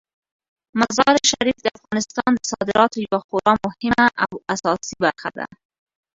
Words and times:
مزارشریف 0.79 1.57
د 1.63 1.67
افغانستان 1.77 2.31
د 2.35 2.39
صادراتو 2.51 2.97
یوه 3.05 3.19
خورا 3.27 3.53
مهمه 3.65 4.05
او 4.23 4.31
اساسي 4.53 4.95
برخه 5.03 5.29
ده. 5.37 5.45